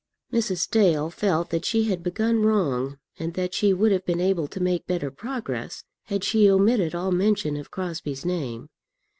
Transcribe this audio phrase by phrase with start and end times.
[0.33, 0.67] Mrs.
[0.67, 4.59] Dale felt that she had begun wrong, and that she would have been able to
[4.59, 8.69] make better progress had she omitted all mention of Crosbie's name.